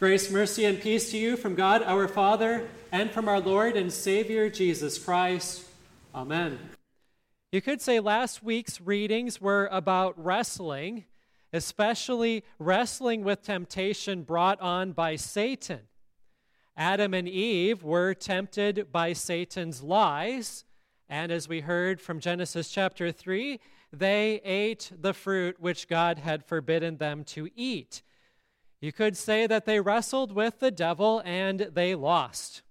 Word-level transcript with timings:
Grace, 0.00 0.30
mercy, 0.30 0.64
and 0.64 0.80
peace 0.80 1.10
to 1.10 1.18
you 1.18 1.36
from 1.36 1.54
God 1.54 1.82
our 1.82 2.08
Father 2.08 2.66
and 2.90 3.10
from 3.10 3.28
our 3.28 3.38
Lord 3.38 3.76
and 3.76 3.92
Savior 3.92 4.48
Jesus 4.48 4.98
Christ. 4.98 5.66
Amen. 6.14 6.58
You 7.52 7.60
could 7.60 7.82
say 7.82 8.00
last 8.00 8.42
week's 8.42 8.80
readings 8.80 9.42
were 9.42 9.68
about 9.70 10.14
wrestling, 10.16 11.04
especially 11.52 12.44
wrestling 12.58 13.24
with 13.24 13.42
temptation 13.42 14.22
brought 14.22 14.58
on 14.62 14.92
by 14.92 15.16
Satan. 15.16 15.80
Adam 16.78 17.12
and 17.12 17.28
Eve 17.28 17.82
were 17.82 18.14
tempted 18.14 18.90
by 18.90 19.12
Satan's 19.12 19.82
lies, 19.82 20.64
and 21.10 21.30
as 21.30 21.46
we 21.46 21.60
heard 21.60 22.00
from 22.00 22.20
Genesis 22.20 22.70
chapter 22.70 23.12
3, 23.12 23.60
they 23.92 24.40
ate 24.46 24.92
the 24.98 25.12
fruit 25.12 25.60
which 25.60 25.88
God 25.88 26.20
had 26.20 26.42
forbidden 26.42 26.96
them 26.96 27.22
to 27.24 27.50
eat. 27.54 28.00
You 28.80 28.92
could 28.92 29.16
say 29.16 29.46
that 29.46 29.66
they 29.66 29.80
wrestled 29.80 30.32
with 30.32 30.60
the 30.60 30.70
devil 30.70 31.20
and 31.24 31.60
they 31.72 31.94
lost. 31.94 32.62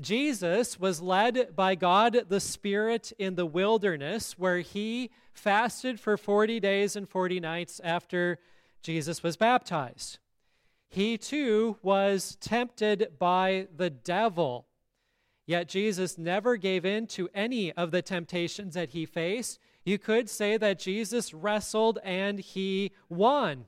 Jesus 0.00 0.80
was 0.80 1.02
led 1.02 1.54
by 1.54 1.74
God 1.74 2.26
the 2.28 2.40
Spirit 2.40 3.12
in 3.18 3.34
the 3.34 3.44
wilderness, 3.44 4.38
where 4.38 4.60
he 4.60 5.10
fasted 5.34 6.00
for 6.00 6.16
40 6.16 6.58
days 6.60 6.96
and 6.96 7.08
40 7.08 7.40
nights 7.40 7.80
after 7.84 8.38
Jesus 8.82 9.22
was 9.22 9.36
baptized. 9.36 10.18
He 10.88 11.18
too 11.18 11.76
was 11.82 12.36
tempted 12.40 13.18
by 13.18 13.68
the 13.76 13.90
devil. 13.90 14.66
Yet 15.46 15.68
Jesus 15.68 16.16
never 16.16 16.56
gave 16.56 16.84
in 16.84 17.06
to 17.08 17.28
any 17.34 17.72
of 17.72 17.90
the 17.90 18.02
temptations 18.02 18.74
that 18.74 18.90
he 18.90 19.04
faced. 19.04 19.58
You 19.84 19.98
could 19.98 20.30
say 20.30 20.56
that 20.56 20.78
Jesus 20.78 21.34
wrestled 21.34 21.98
and 22.04 22.38
he 22.38 22.92
won. 23.08 23.66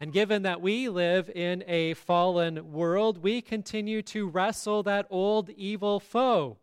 And 0.00 0.14
given 0.14 0.42
that 0.42 0.62
we 0.62 0.88
live 0.88 1.28
in 1.28 1.62
a 1.66 1.92
fallen 1.92 2.72
world, 2.72 3.22
we 3.22 3.42
continue 3.42 4.00
to 4.02 4.26
wrestle 4.26 4.82
that 4.84 5.06
old 5.10 5.50
evil 5.50 6.00
foe. 6.00 6.56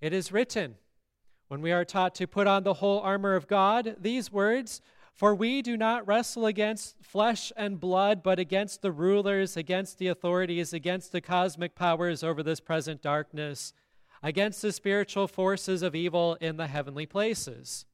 It 0.00 0.12
is 0.12 0.32
written, 0.32 0.74
when 1.46 1.62
we 1.62 1.70
are 1.70 1.84
taught 1.84 2.16
to 2.16 2.26
put 2.26 2.48
on 2.48 2.64
the 2.64 2.74
whole 2.74 2.98
armor 3.00 3.36
of 3.36 3.46
God, 3.46 3.96
these 4.00 4.32
words 4.32 4.80
For 5.14 5.34
we 5.34 5.62
do 5.62 5.76
not 5.76 6.06
wrestle 6.08 6.46
against 6.46 6.96
flesh 7.04 7.52
and 7.56 7.78
blood, 7.78 8.22
but 8.22 8.38
against 8.38 8.82
the 8.82 8.90
rulers, 8.90 9.56
against 9.56 9.98
the 9.98 10.08
authorities, 10.08 10.72
against 10.72 11.12
the 11.12 11.20
cosmic 11.20 11.76
powers 11.76 12.24
over 12.24 12.42
this 12.42 12.60
present 12.60 13.02
darkness, 13.02 13.74
against 14.22 14.62
the 14.62 14.72
spiritual 14.72 15.28
forces 15.28 15.82
of 15.82 15.94
evil 15.94 16.36
in 16.40 16.56
the 16.56 16.66
heavenly 16.66 17.06
places. 17.06 17.84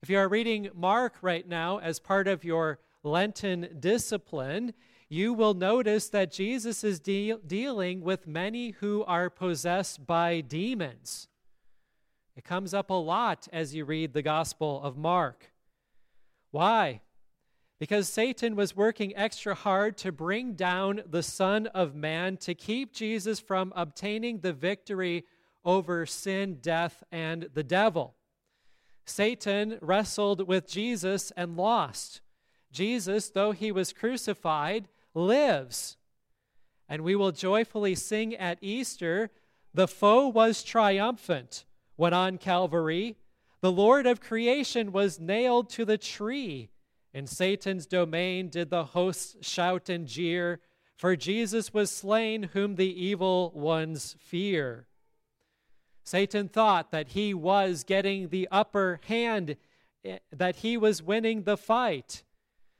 If 0.00 0.08
you 0.08 0.18
are 0.18 0.28
reading 0.28 0.70
Mark 0.76 1.16
right 1.22 1.46
now 1.46 1.78
as 1.78 1.98
part 1.98 2.28
of 2.28 2.44
your 2.44 2.78
Lenten 3.02 3.68
discipline, 3.80 4.72
you 5.08 5.32
will 5.32 5.54
notice 5.54 6.08
that 6.10 6.30
Jesus 6.30 6.84
is 6.84 7.00
de- 7.00 7.34
dealing 7.44 8.02
with 8.02 8.26
many 8.26 8.70
who 8.70 9.04
are 9.04 9.28
possessed 9.28 10.06
by 10.06 10.40
demons. 10.40 11.26
It 12.36 12.44
comes 12.44 12.72
up 12.72 12.90
a 12.90 12.94
lot 12.94 13.48
as 13.52 13.74
you 13.74 13.84
read 13.84 14.12
the 14.12 14.22
Gospel 14.22 14.80
of 14.84 14.96
Mark. 14.96 15.50
Why? 16.52 17.00
Because 17.80 18.08
Satan 18.08 18.54
was 18.54 18.76
working 18.76 19.16
extra 19.16 19.56
hard 19.56 19.96
to 19.98 20.12
bring 20.12 20.52
down 20.52 21.02
the 21.06 21.24
Son 21.24 21.66
of 21.68 21.96
Man 21.96 22.36
to 22.38 22.54
keep 22.54 22.92
Jesus 22.92 23.40
from 23.40 23.72
obtaining 23.74 24.40
the 24.40 24.52
victory 24.52 25.24
over 25.64 26.06
sin, 26.06 26.58
death, 26.60 27.02
and 27.10 27.48
the 27.54 27.64
devil. 27.64 28.14
Satan 29.08 29.78
wrestled 29.80 30.46
with 30.46 30.68
Jesus 30.68 31.32
and 31.36 31.56
lost. 31.56 32.20
Jesus, 32.70 33.30
though 33.30 33.52
he 33.52 33.72
was 33.72 33.92
crucified, 33.92 34.88
lives. 35.14 35.96
And 36.88 37.02
we 37.02 37.16
will 37.16 37.32
joyfully 37.32 37.94
sing 37.94 38.34
at 38.34 38.58
Easter 38.60 39.30
the 39.74 39.88
foe 39.88 40.28
was 40.28 40.62
triumphant 40.62 41.64
when 41.96 42.12
on 42.12 42.38
Calvary. 42.38 43.16
The 43.60 43.72
Lord 43.72 44.06
of 44.06 44.20
creation 44.20 44.92
was 44.92 45.20
nailed 45.20 45.70
to 45.70 45.84
the 45.84 45.98
tree. 45.98 46.70
In 47.12 47.26
Satan's 47.26 47.86
domain 47.86 48.48
did 48.48 48.70
the 48.70 48.84
hosts 48.84 49.36
shout 49.40 49.88
and 49.88 50.06
jeer, 50.06 50.60
for 50.96 51.16
Jesus 51.16 51.72
was 51.72 51.90
slain, 51.90 52.44
whom 52.54 52.76
the 52.76 53.04
evil 53.04 53.52
ones 53.54 54.16
fear. 54.18 54.86
Satan 56.08 56.48
thought 56.48 56.90
that 56.90 57.08
he 57.08 57.34
was 57.34 57.84
getting 57.84 58.30
the 58.30 58.48
upper 58.50 58.98
hand, 59.08 59.56
eh, 60.06 60.16
that 60.32 60.56
he 60.56 60.78
was 60.78 61.02
winning 61.02 61.42
the 61.42 61.58
fight. 61.58 62.22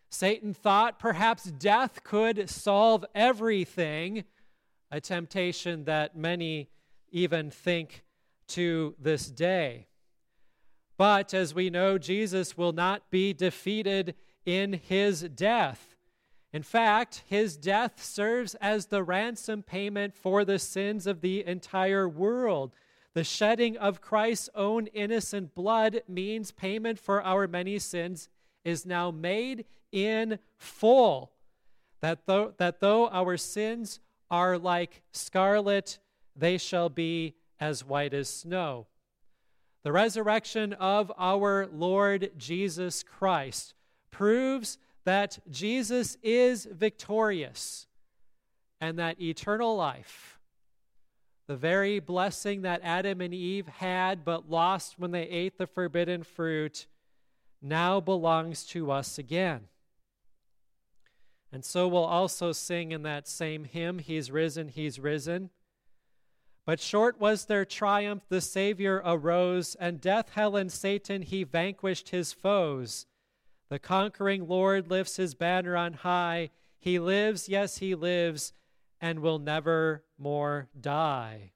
Satan 0.09 0.55
thought 0.55 0.99
perhaps 0.99 1.45
death 1.45 2.03
could 2.03 2.49
solve 2.49 3.05
everything, 3.15 4.25
a 4.91 4.99
temptation 4.99 5.85
that 5.85 6.17
many 6.17 6.71
even 7.11 7.51
think 7.51 8.03
to 8.47 8.95
this 8.99 9.27
day. 9.27 9.89
But 10.97 11.35
as 11.35 11.55
we 11.55 11.69
know, 11.69 11.99
Jesus 11.99 12.57
will 12.57 12.73
not 12.73 13.11
be 13.11 13.35
defeated 13.35 14.15
in 14.47 14.73
his 14.73 15.21
death. 15.21 15.97
In 16.51 16.63
fact, 16.63 17.25
his 17.27 17.59
death 17.59 18.03
serves 18.03 18.55
as 18.55 18.87
the 18.87 19.03
ransom 19.03 19.63
payment 19.63 20.17
for 20.17 20.47
the 20.47 20.59
sins 20.59 21.07
of 21.07 21.21
the 21.21 21.45
entire 21.47 22.09
world. 22.09 22.73
The 23.19 23.25
shedding 23.25 23.77
of 23.77 24.01
Christ's 24.01 24.49
own 24.55 24.87
innocent 24.95 25.53
blood 25.57 26.03
means 26.07 26.53
payment 26.53 27.01
for 27.01 27.21
our 27.21 27.49
many 27.49 27.81
sins 27.81 28.29
is 28.65 28.87
now 28.87 29.11
made 29.11 29.65
in 29.91 30.39
full. 30.57 31.33
That 32.01 32.27
though, 32.27 32.55
that 32.59 32.79
though 32.79 33.09
our 33.09 33.37
sins 33.37 33.99
are 34.31 34.57
like 34.57 35.03
scarlet, 35.11 35.99
they 36.37 36.59
shall 36.59 36.89
be 36.89 37.35
as 37.59 37.85
white 37.85 38.15
as 38.15 38.29
snow. 38.29 38.87
The 39.83 39.91
resurrection 39.91 40.73
of 40.75 41.11
our 41.19 41.67
Lord 41.67 42.31
Jesus 42.37 43.03
Christ 43.03 43.75
proves 44.13 44.79
that 45.03 45.41
Jesus 45.51 46.17
is 46.23 46.69
victorious 46.71 47.89
and 48.81 48.97
that 49.01 49.21
eternal 49.21 49.75
life 49.75 50.38
the 51.49 51.57
very 51.57 51.99
blessing 51.99 52.63
that 52.63 52.83
Adam 52.85 53.23
and 53.23 53.33
Eve 53.35 53.67
had 53.67 54.25
but 54.25 54.51
lost 54.51 54.99
when 54.99 55.11
they 55.11 55.23
ate 55.23 55.57
the 55.57 55.67
forbidden 55.67 56.23
fruit, 56.23 56.87
now 57.63 58.01
belongs 58.01 58.65
to 58.67 58.91
us 58.93 59.19
again. 59.19 59.63
And 61.51 61.65
so 61.65 61.89
we'll 61.89 62.05
also 62.05 62.53
sing 62.53 62.93
in 62.93 63.03
that 63.03 63.27
same 63.27 63.65
hymn, 63.65 63.99
He's 63.99 64.31
risen, 64.31 64.69
He's 64.69 65.01
risen. 65.01 65.49
But 66.67 66.81
short 66.81 67.19
was 67.19 67.47
their 67.47 67.65
triumph, 67.65 68.25
the 68.29 68.43
Savior 68.43 69.01
arose, 69.03 69.75
and 69.77 70.03
death, 70.03 70.33
hell, 70.35 70.55
and 70.55 70.71
Satan 70.71 71.23
he 71.23 71.43
vanquished 71.43 72.11
his 72.11 72.35
foes. 72.35 73.07
The 73.71 73.79
conquering 73.79 74.47
Lord 74.47 74.91
lifts 74.91 75.17
his 75.17 75.35
banner 75.35 75.79
on 75.79 75.95
high. 75.95 76.51
He 76.79 76.99
lives, 76.99 77.49
yes, 77.49 77.79
he 77.79 77.95
lives, 77.95 78.53
and 79.01 79.21
will 79.21 79.39
never 79.39 80.05
more 80.19 80.69
die. 80.79 81.53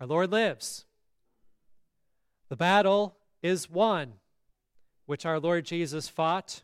Our 0.00 0.06
Lord 0.06 0.30
lives. 0.30 0.84
The 2.48 2.56
battle 2.56 3.16
is 3.42 3.70
won, 3.70 4.14
which 5.06 5.26
our 5.26 5.40
Lord 5.40 5.64
Jesus 5.64 6.08
fought, 6.08 6.62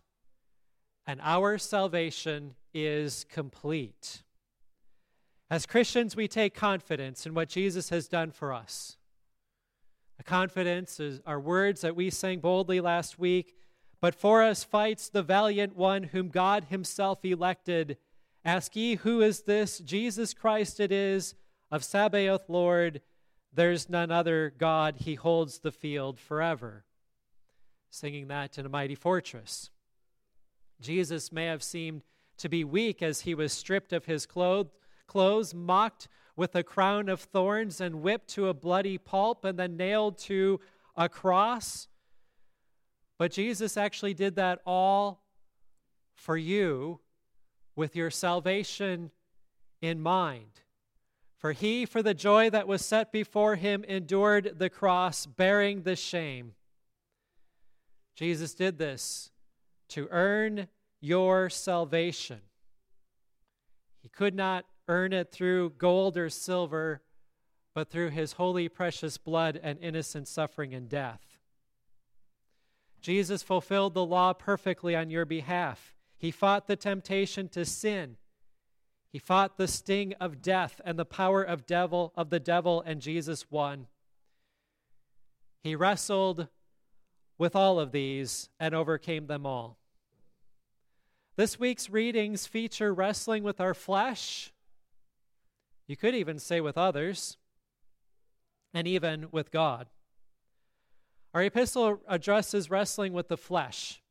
and 1.06 1.20
our 1.22 1.58
salvation 1.58 2.54
is 2.74 3.24
complete. 3.24 4.22
As 5.50 5.66
Christians, 5.66 6.16
we 6.16 6.28
take 6.28 6.54
confidence 6.54 7.26
in 7.26 7.34
what 7.34 7.48
Jesus 7.48 7.90
has 7.90 8.08
done 8.08 8.30
for 8.30 8.52
us. 8.52 8.96
The 10.18 10.24
confidence 10.24 11.00
is 11.00 11.20
our 11.26 11.40
words 11.40 11.80
that 11.80 11.96
we 11.96 12.08
sang 12.08 12.38
boldly 12.38 12.80
last 12.80 13.18
week. 13.18 13.56
But 14.00 14.14
for 14.16 14.42
us 14.42 14.64
fights 14.64 15.08
the 15.08 15.22
valiant 15.22 15.76
one 15.76 16.02
whom 16.04 16.28
God 16.28 16.64
himself 16.64 17.24
elected 17.24 17.96
Ask 18.44 18.74
ye, 18.74 18.96
who 18.96 19.20
is 19.20 19.42
this? 19.42 19.78
Jesus 19.78 20.34
Christ 20.34 20.80
it 20.80 20.90
is, 20.90 21.34
of 21.70 21.84
Sabaoth 21.84 22.48
Lord. 22.48 23.00
There's 23.54 23.88
none 23.88 24.10
other 24.10 24.52
God. 24.58 24.96
He 24.98 25.14
holds 25.14 25.60
the 25.60 25.70
field 25.70 26.18
forever. 26.18 26.84
Singing 27.90 28.28
that 28.28 28.58
in 28.58 28.66
a 28.66 28.68
mighty 28.68 28.94
fortress. 28.94 29.70
Jesus 30.80 31.30
may 31.30 31.46
have 31.46 31.62
seemed 31.62 32.02
to 32.38 32.48
be 32.48 32.64
weak 32.64 33.02
as 33.02 33.20
he 33.20 33.34
was 33.34 33.52
stripped 33.52 33.92
of 33.92 34.06
his 34.06 34.26
clothes, 34.26 35.54
mocked 35.54 36.08
with 36.34 36.56
a 36.56 36.64
crown 36.64 37.08
of 37.08 37.20
thorns, 37.20 37.80
and 37.80 38.02
whipped 38.02 38.28
to 38.28 38.48
a 38.48 38.54
bloody 38.54 38.98
pulp, 38.98 39.44
and 39.44 39.58
then 39.58 39.76
nailed 39.76 40.18
to 40.18 40.58
a 40.96 41.08
cross. 41.08 41.86
But 43.18 43.30
Jesus 43.30 43.76
actually 43.76 44.14
did 44.14 44.34
that 44.36 44.60
all 44.66 45.22
for 46.14 46.36
you 46.36 46.98
with 47.74 47.96
your 47.96 48.10
salvation 48.10 49.10
in 49.80 50.00
mind. 50.00 50.60
For 51.36 51.52
he, 51.52 51.86
for 51.86 52.02
the 52.02 52.14
joy 52.14 52.50
that 52.50 52.68
was 52.68 52.84
set 52.84 53.10
before 53.10 53.56
him, 53.56 53.84
endured 53.84 54.58
the 54.58 54.70
cross, 54.70 55.26
bearing 55.26 55.82
the 55.82 55.96
shame. 55.96 56.52
Jesus 58.14 58.54
did 58.54 58.78
this 58.78 59.30
to 59.88 60.06
earn 60.10 60.68
your 61.00 61.50
salvation. 61.50 62.40
He 64.00 64.08
could 64.08 64.34
not 64.34 64.66
earn 64.86 65.12
it 65.12 65.32
through 65.32 65.70
gold 65.78 66.16
or 66.16 66.28
silver, 66.28 67.02
but 67.74 67.90
through 67.90 68.10
his 68.10 68.32
holy, 68.32 68.68
precious 68.68 69.18
blood 69.18 69.58
and 69.62 69.78
innocent 69.80 70.28
suffering 70.28 70.74
and 70.74 70.88
death. 70.88 71.40
Jesus 73.00 73.42
fulfilled 73.42 73.94
the 73.94 74.04
law 74.04 74.32
perfectly 74.32 74.94
on 74.94 75.10
your 75.10 75.24
behalf. 75.24 75.96
He 76.22 76.30
fought 76.30 76.68
the 76.68 76.76
temptation 76.76 77.48
to 77.48 77.64
sin. 77.64 78.16
He 79.10 79.18
fought 79.18 79.56
the 79.56 79.66
sting 79.66 80.14
of 80.20 80.40
death 80.40 80.80
and 80.84 80.96
the 80.96 81.04
power 81.04 81.42
of 81.42 81.66
devil 81.66 82.12
of 82.16 82.30
the 82.30 82.38
devil 82.38 82.80
and 82.86 83.02
Jesus 83.02 83.50
won. 83.50 83.88
He 85.64 85.74
wrestled 85.74 86.46
with 87.38 87.56
all 87.56 87.80
of 87.80 87.90
these 87.90 88.50
and 88.60 88.72
overcame 88.72 89.26
them 89.26 89.44
all. 89.44 89.78
This 91.34 91.58
week's 91.58 91.90
readings 91.90 92.46
feature 92.46 92.94
wrestling 92.94 93.42
with 93.42 93.60
our 93.60 93.74
flesh. 93.74 94.52
You 95.88 95.96
could 95.96 96.14
even 96.14 96.38
say 96.38 96.60
with 96.60 96.78
others, 96.78 97.36
and 98.72 98.86
even 98.86 99.26
with 99.32 99.50
God. 99.50 99.88
Our 101.34 101.42
epistle 101.42 102.00
addresses 102.06 102.70
wrestling 102.70 103.12
with 103.12 103.26
the 103.26 103.36
flesh. 103.36 104.01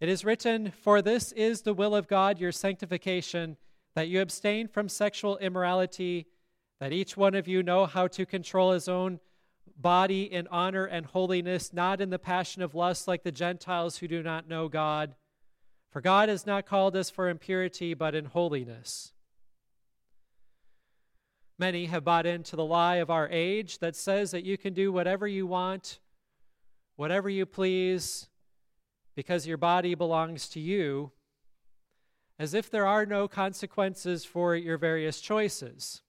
It 0.00 0.08
is 0.08 0.24
written, 0.24 0.70
For 0.70 1.02
this 1.02 1.30
is 1.32 1.62
the 1.62 1.74
will 1.74 1.94
of 1.94 2.08
God, 2.08 2.40
your 2.40 2.52
sanctification, 2.52 3.58
that 3.94 4.08
you 4.08 4.22
abstain 4.22 4.66
from 4.66 4.88
sexual 4.88 5.36
immorality, 5.38 6.26
that 6.80 6.92
each 6.92 7.18
one 7.18 7.34
of 7.34 7.46
you 7.46 7.62
know 7.62 7.84
how 7.84 8.06
to 8.08 8.24
control 8.24 8.72
his 8.72 8.88
own 8.88 9.20
body 9.76 10.22
in 10.22 10.46
honor 10.48 10.86
and 10.86 11.04
holiness, 11.04 11.72
not 11.72 12.00
in 12.00 12.08
the 12.08 12.18
passion 12.18 12.62
of 12.62 12.74
lust 12.74 13.06
like 13.06 13.24
the 13.24 13.32
Gentiles 13.32 13.98
who 13.98 14.08
do 14.08 14.22
not 14.22 14.48
know 14.48 14.68
God. 14.68 15.14
For 15.90 16.00
God 16.00 16.30
has 16.30 16.46
not 16.46 16.66
called 16.66 16.96
us 16.96 17.10
for 17.10 17.28
impurity, 17.28 17.92
but 17.92 18.14
in 18.14 18.26
holiness. 18.26 19.12
Many 21.58 21.86
have 21.86 22.04
bought 22.04 22.24
into 22.24 22.56
the 22.56 22.64
lie 22.64 22.96
of 22.96 23.10
our 23.10 23.28
age 23.28 23.80
that 23.80 23.96
says 23.96 24.30
that 24.30 24.46
you 24.46 24.56
can 24.56 24.72
do 24.72 24.90
whatever 24.92 25.28
you 25.28 25.46
want, 25.46 25.98
whatever 26.96 27.28
you 27.28 27.44
please, 27.44 28.30
because 29.20 29.46
your 29.46 29.58
body 29.58 29.94
belongs 29.94 30.48
to 30.48 30.58
you, 30.58 31.12
as 32.38 32.54
if 32.54 32.70
there 32.70 32.86
are 32.86 33.04
no 33.04 33.28
consequences 33.28 34.24
for 34.24 34.56
your 34.56 34.78
various 34.78 35.20
choices. 35.20 36.00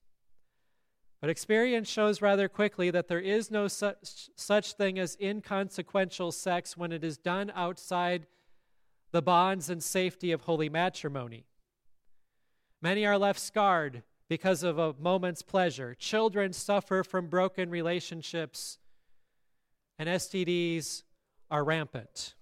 But 1.19 1.29
experience 1.29 1.89
shows 1.89 2.21
rather 2.21 2.47
quickly 2.47 2.89
that 2.89 3.09
there 3.09 3.19
is 3.19 3.51
no 3.51 3.67
such, 3.67 4.29
such 4.37 4.75
thing 4.75 4.97
as 4.97 5.17
inconsequential 5.19 6.31
sex 6.31 6.77
when 6.77 6.93
it 6.93 7.03
is 7.03 7.17
done 7.17 7.51
outside 7.53 8.27
the 9.11 9.21
bonds 9.21 9.69
and 9.69 9.83
safety 9.83 10.31
of 10.31 10.43
holy 10.43 10.69
matrimony. 10.69 11.43
Many 12.81 13.05
are 13.05 13.17
left 13.17 13.41
scarred 13.41 14.03
because 14.29 14.63
of 14.63 14.79
a 14.79 14.95
moment's 14.97 15.41
pleasure. 15.41 15.95
Children 15.95 16.53
suffer 16.53 17.03
from 17.03 17.27
broken 17.27 17.69
relationships, 17.69 18.77
and 19.99 20.07
STDs 20.07 21.03
are 21.49 21.65
rampant. 21.65 22.35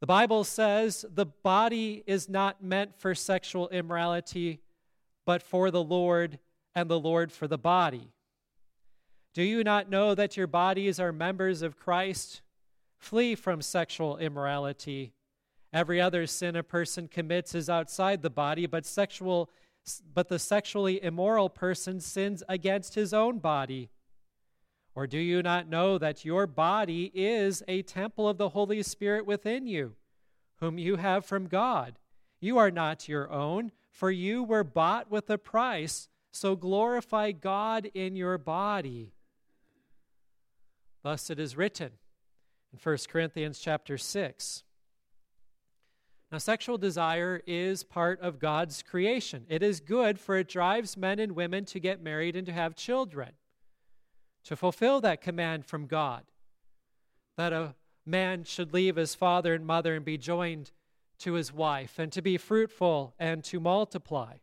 The 0.00 0.06
Bible 0.06 0.44
says 0.44 1.04
the 1.12 1.26
body 1.26 2.02
is 2.06 2.28
not 2.28 2.64
meant 2.64 2.98
for 2.98 3.14
sexual 3.14 3.68
immorality, 3.68 4.60
but 5.26 5.42
for 5.42 5.70
the 5.70 5.82
Lord 5.82 6.38
and 6.74 6.88
the 6.88 6.98
Lord 6.98 7.30
for 7.30 7.46
the 7.46 7.58
body. 7.58 8.08
Do 9.34 9.42
you 9.42 9.62
not 9.62 9.90
know 9.90 10.14
that 10.14 10.36
your 10.36 10.46
bodies 10.46 10.98
are 10.98 11.12
members 11.12 11.62
of 11.62 11.76
Christ? 11.76 12.40
Flee 12.98 13.34
from 13.34 13.62
sexual 13.62 14.16
immorality. 14.16 15.12
Every 15.72 16.00
other 16.00 16.26
sin 16.26 16.56
a 16.56 16.62
person 16.62 17.06
commits 17.06 17.54
is 17.54 17.70
outside 17.70 18.22
the 18.22 18.30
body, 18.30 18.66
but 18.66 18.86
sexual 18.86 19.50
but 20.12 20.28
the 20.28 20.38
sexually 20.38 21.02
immoral 21.02 21.48
person 21.48 22.00
sins 22.00 22.42
against 22.48 22.94
his 22.94 23.14
own 23.14 23.38
body. 23.38 23.88
Or 24.94 25.06
do 25.06 25.18
you 25.18 25.42
not 25.42 25.68
know 25.68 25.98
that 25.98 26.24
your 26.24 26.46
body 26.46 27.10
is 27.14 27.62
a 27.68 27.82
temple 27.82 28.28
of 28.28 28.38
the 28.38 28.50
Holy 28.50 28.82
Spirit 28.82 29.24
within 29.24 29.66
you, 29.66 29.94
whom 30.56 30.78
you 30.78 30.96
have 30.96 31.24
from 31.24 31.46
God? 31.46 31.98
You 32.40 32.58
are 32.58 32.70
not 32.70 33.08
your 33.08 33.30
own, 33.30 33.72
for 33.90 34.10
you 34.10 34.42
were 34.42 34.64
bought 34.64 35.10
with 35.10 35.30
a 35.30 35.38
price. 35.38 36.08
So 36.32 36.56
glorify 36.56 37.32
God 37.32 37.90
in 37.94 38.16
your 38.16 38.38
body. 38.38 39.12
Thus 41.02 41.30
it 41.30 41.38
is 41.38 41.56
written 41.56 41.92
in 42.72 42.78
1 42.82 42.98
Corinthians 43.08 43.58
chapter 43.58 43.98
6. 43.98 44.62
Now, 46.30 46.38
sexual 46.38 46.78
desire 46.78 47.42
is 47.44 47.82
part 47.82 48.20
of 48.20 48.38
God's 48.38 48.82
creation. 48.82 49.44
It 49.48 49.64
is 49.64 49.80
good, 49.80 50.20
for 50.20 50.36
it 50.36 50.48
drives 50.48 50.96
men 50.96 51.18
and 51.18 51.32
women 51.32 51.64
to 51.66 51.80
get 51.80 52.02
married 52.02 52.36
and 52.36 52.46
to 52.46 52.52
have 52.52 52.76
children, 52.76 53.30
to 54.44 54.56
fulfill 54.56 55.00
that 55.00 55.20
command 55.20 55.66
from 55.66 55.86
God 55.86 56.24
that 57.36 57.52
a 57.54 57.74
man 58.04 58.44
should 58.44 58.74
leave 58.74 58.96
his 58.96 59.14
father 59.14 59.54
and 59.54 59.66
mother 59.66 59.94
and 59.94 60.04
be 60.04 60.18
joined 60.18 60.72
to 61.20 61.34
his 61.34 61.52
wife, 61.52 61.98
and 61.98 62.12
to 62.12 62.20
be 62.20 62.36
fruitful 62.36 63.14
and 63.18 63.42
to 63.44 63.60
multiply. 63.60 64.34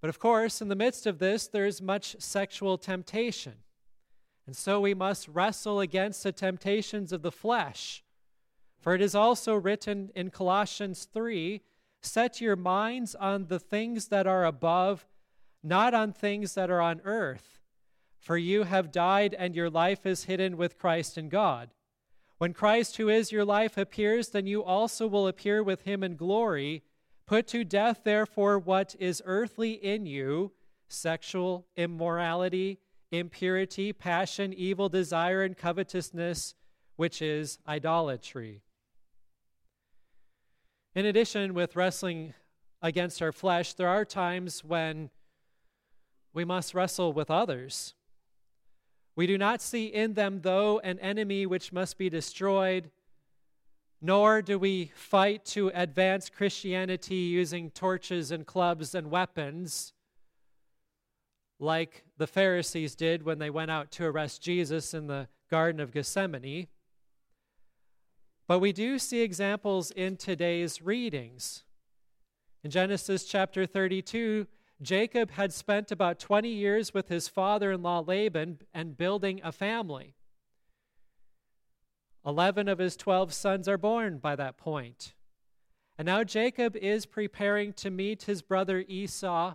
But 0.00 0.08
of 0.08 0.18
course, 0.18 0.62
in 0.62 0.68
the 0.68 0.74
midst 0.74 1.06
of 1.06 1.18
this, 1.18 1.46
there 1.46 1.66
is 1.66 1.82
much 1.82 2.16
sexual 2.18 2.78
temptation. 2.78 3.54
And 4.46 4.56
so 4.56 4.80
we 4.80 4.94
must 4.94 5.28
wrestle 5.28 5.80
against 5.80 6.22
the 6.22 6.32
temptations 6.32 7.12
of 7.12 7.22
the 7.22 7.32
flesh. 7.32 8.02
For 8.78 8.94
it 8.94 9.02
is 9.02 9.14
also 9.14 9.54
written 9.56 10.10
in 10.14 10.30
Colossians 10.30 11.08
3 11.12 11.60
Set 12.02 12.40
your 12.40 12.56
minds 12.56 13.14
on 13.14 13.48
the 13.48 13.58
things 13.58 14.08
that 14.08 14.26
are 14.26 14.44
above, 14.44 15.06
not 15.62 15.92
on 15.92 16.12
things 16.12 16.54
that 16.54 16.70
are 16.70 16.80
on 16.80 17.00
earth. 17.04 17.55
For 18.26 18.36
you 18.36 18.64
have 18.64 18.90
died, 18.90 19.36
and 19.38 19.54
your 19.54 19.70
life 19.70 20.04
is 20.04 20.24
hidden 20.24 20.56
with 20.56 20.80
Christ 20.80 21.16
in 21.16 21.28
God. 21.28 21.70
When 22.38 22.54
Christ, 22.54 22.96
who 22.96 23.08
is 23.08 23.30
your 23.30 23.44
life, 23.44 23.76
appears, 23.78 24.30
then 24.30 24.48
you 24.48 24.64
also 24.64 25.06
will 25.06 25.28
appear 25.28 25.62
with 25.62 25.82
him 25.82 26.02
in 26.02 26.16
glory. 26.16 26.82
Put 27.24 27.46
to 27.46 27.62
death, 27.62 28.00
therefore, 28.02 28.58
what 28.58 28.96
is 28.98 29.22
earthly 29.24 29.74
in 29.74 30.06
you 30.06 30.50
sexual 30.88 31.68
immorality, 31.76 32.80
impurity, 33.12 33.92
passion, 33.92 34.52
evil 34.52 34.88
desire, 34.88 35.44
and 35.44 35.56
covetousness, 35.56 36.56
which 36.96 37.22
is 37.22 37.60
idolatry. 37.68 38.60
In 40.96 41.06
addition, 41.06 41.54
with 41.54 41.76
wrestling 41.76 42.34
against 42.82 43.22
our 43.22 43.30
flesh, 43.30 43.74
there 43.74 43.88
are 43.88 44.04
times 44.04 44.64
when 44.64 45.10
we 46.34 46.44
must 46.44 46.74
wrestle 46.74 47.12
with 47.12 47.30
others. 47.30 47.94
We 49.16 49.26
do 49.26 49.38
not 49.38 49.62
see 49.62 49.86
in 49.86 50.12
them, 50.12 50.40
though, 50.42 50.78
an 50.80 50.98
enemy 50.98 51.46
which 51.46 51.72
must 51.72 51.96
be 51.96 52.10
destroyed, 52.10 52.90
nor 54.02 54.42
do 54.42 54.58
we 54.58 54.92
fight 54.94 55.46
to 55.46 55.72
advance 55.74 56.28
Christianity 56.28 57.14
using 57.14 57.70
torches 57.70 58.30
and 58.30 58.46
clubs 58.46 58.94
and 58.94 59.10
weapons 59.10 59.94
like 61.58 62.04
the 62.18 62.26
Pharisees 62.26 62.94
did 62.94 63.22
when 63.22 63.38
they 63.38 63.48
went 63.48 63.70
out 63.70 63.90
to 63.92 64.04
arrest 64.04 64.42
Jesus 64.42 64.92
in 64.92 65.06
the 65.06 65.28
Garden 65.50 65.80
of 65.80 65.92
Gethsemane. 65.92 66.68
But 68.46 68.58
we 68.58 68.72
do 68.72 68.98
see 68.98 69.22
examples 69.22 69.90
in 69.90 70.16
today's 70.16 70.82
readings. 70.82 71.64
In 72.62 72.70
Genesis 72.70 73.24
chapter 73.24 73.64
32, 73.64 74.46
Jacob 74.82 75.32
had 75.32 75.52
spent 75.52 75.90
about 75.90 76.18
20 76.18 76.48
years 76.48 76.92
with 76.92 77.08
his 77.08 77.28
father 77.28 77.72
in 77.72 77.82
law 77.82 78.00
Laban 78.00 78.60
and 78.74 78.96
building 78.96 79.40
a 79.42 79.52
family. 79.52 80.14
Eleven 82.26 82.68
of 82.68 82.78
his 82.78 82.96
twelve 82.96 83.32
sons 83.32 83.68
are 83.68 83.78
born 83.78 84.18
by 84.18 84.34
that 84.34 84.58
point. 84.58 85.14
And 85.96 86.06
now 86.06 86.24
Jacob 86.24 86.76
is 86.76 87.06
preparing 87.06 87.72
to 87.74 87.90
meet 87.90 88.24
his 88.24 88.42
brother 88.42 88.84
Esau 88.88 89.54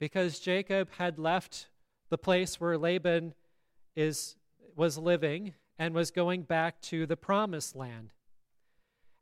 because 0.00 0.40
Jacob 0.40 0.88
had 0.96 1.18
left 1.18 1.68
the 2.08 2.18
place 2.18 2.60
where 2.60 2.78
Laban 2.78 3.34
is, 3.94 4.36
was 4.74 4.98
living 4.98 5.54
and 5.78 5.94
was 5.94 6.10
going 6.10 6.42
back 6.42 6.80
to 6.80 7.06
the 7.06 7.16
promised 7.16 7.76
land. 7.76 8.12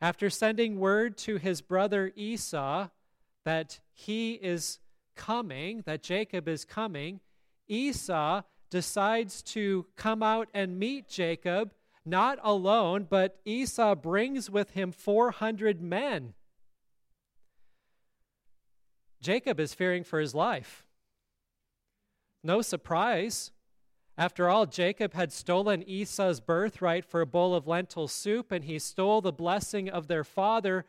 After 0.00 0.30
sending 0.30 0.78
word 0.78 1.18
to 1.18 1.36
his 1.36 1.60
brother 1.60 2.12
Esau 2.16 2.88
that 3.44 3.80
he 3.92 4.34
is 4.34 4.78
coming, 5.22 5.82
that 5.86 6.02
Jacob 6.02 6.48
is 6.48 6.64
coming, 6.64 7.20
Esau 7.68 8.42
decides 8.70 9.42
to 9.42 9.86
come 9.96 10.22
out 10.22 10.48
and 10.52 10.78
meet 10.78 11.08
Jacob 11.08 11.72
not 12.04 12.40
alone, 12.42 13.06
but 13.08 13.38
Esau 13.44 13.94
brings 13.94 14.50
with 14.50 14.70
him 14.72 14.90
400 14.90 15.80
men. 15.80 16.34
Jacob 19.20 19.60
is 19.60 19.74
fearing 19.74 20.02
for 20.02 20.18
his 20.18 20.34
life. 20.34 20.84
No 22.42 22.60
surprise. 22.60 23.52
After 24.18 24.48
all, 24.48 24.66
Jacob 24.66 25.14
had 25.14 25.32
stolen 25.32 25.88
Esau's 25.88 26.40
birthright 26.40 27.04
for 27.04 27.20
a 27.20 27.26
bowl 27.26 27.54
of 27.54 27.68
lentil 27.68 28.08
soup, 28.08 28.50
and 28.50 28.64
he 28.64 28.80
stole 28.80 29.20
the 29.20 29.32
blessing 29.32 29.88
of 29.88 30.08
their 30.08 30.24
father 30.24 30.84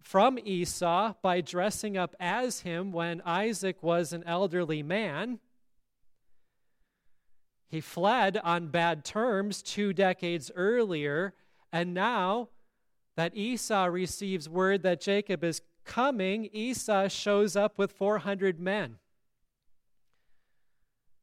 from 0.00 0.38
Esau 0.44 1.14
by 1.22 1.40
dressing 1.40 1.96
up 1.96 2.16
as 2.18 2.60
him 2.60 2.92
when 2.92 3.22
Isaac 3.24 3.82
was 3.82 4.12
an 4.12 4.24
elderly 4.26 4.82
man. 4.82 5.38
He 7.68 7.80
fled 7.80 8.36
on 8.38 8.68
bad 8.68 9.04
terms 9.04 9.62
two 9.62 9.92
decades 9.92 10.50
earlier, 10.56 11.34
and 11.72 11.94
now 11.94 12.48
that 13.16 13.36
Esau 13.36 13.84
receives 13.84 14.48
word 14.48 14.82
that 14.82 15.00
Jacob 15.00 15.44
is 15.44 15.62
coming, 15.84 16.48
Esau 16.52 17.08
shows 17.08 17.54
up 17.54 17.78
with 17.78 17.92
400 17.92 18.58
men. 18.58 18.96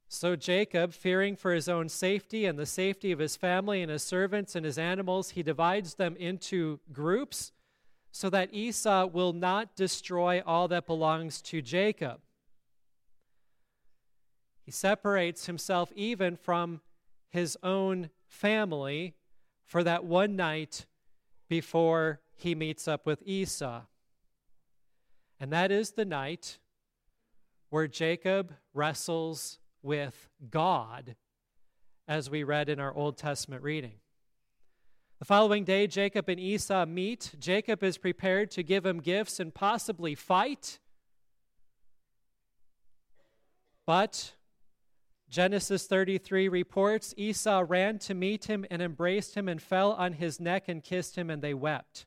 So 0.10 0.38
Jacob, 0.38 0.94
fearing 0.94 1.36
for 1.36 1.54
his 1.54 1.68
own 1.68 1.90
safety 1.90 2.46
and 2.46 2.58
the 2.58 2.66
safety 2.66 3.12
of 3.12 3.20
his 3.20 3.36
family 3.36 3.82
and 3.82 3.92
his 3.92 4.04
servants 4.04 4.56
and 4.56 4.66
his 4.66 4.78
animals, 4.78 5.32
he 5.32 5.44
divides 5.44 5.96
them 5.96 6.16
into 6.16 6.80
groups 6.94 7.52
so 8.18 8.32
that 8.32 8.52
Esau 8.52 9.06
will 9.06 9.32
not 9.32 9.76
destroy 9.76 10.42
all 10.44 10.68
that 10.70 10.88
belongs 10.88 11.40
to 11.40 11.62
Jacob. 11.62 12.20
He 14.66 14.72
separates 14.72 15.46
himself 15.46 15.92
even 15.96 16.36
from 16.36 16.82
his 17.30 17.60
own 17.62 18.10
family 18.28 19.14
for 19.64 19.84
that 19.84 20.04
one 20.04 20.36
night 20.36 20.88
before 21.48 22.20
he 22.34 22.56
meets 22.56 22.88
up 22.88 23.06
with 23.06 23.22
Esau. 23.24 23.84
And 25.40 25.54
that 25.54 25.72
is 25.72 25.92
the 25.92 26.04
night 26.04 26.58
where 27.70 27.88
Jacob 27.88 28.56
wrestles 28.74 29.60
with 29.84 30.28
God, 30.50 31.16
as 32.08 32.32
we 32.32 32.44
read 32.44 32.68
in 32.68 32.80
our 32.80 32.96
Old 32.96 33.16
Testament 33.16 33.62
reading. 33.62 34.00
The 35.20 35.26
following 35.26 35.64
day, 35.64 35.88
Jacob 35.88 36.30
and 36.30 36.40
Esau 36.40 36.86
meet. 36.86 37.34
Jacob 37.40 37.82
is 37.82 37.98
prepared 37.98 38.52
to 38.52 38.62
give 38.62 38.86
him 38.86 39.00
gifts 39.00 39.40
and 39.40 39.52
possibly 39.52 40.14
fight. 40.14 40.78
But 43.88 44.34
Genesis 45.28 45.88
33 45.88 46.48
reports 46.50 47.16
Esau 47.18 47.64
ran 47.68 47.98
to 48.00 48.14
meet 48.14 48.46
him 48.46 48.64
and 48.70 48.80
embraced 48.80 49.34
him 49.34 49.50
and 49.50 49.60
fell 49.60 49.94
on 49.94 50.14
his 50.14 50.40
neck 50.40 50.66
and 50.68 50.84
kissed 50.84 51.16
him, 51.18 51.32
and 51.32 51.42
they 51.42 51.56
wept. 51.56 52.06